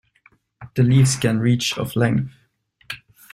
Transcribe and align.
The 0.73 0.81
leaves 0.81 1.15
can 1.15 1.37
reach 1.37 1.77
of 1.77 1.95
length. 1.95 2.31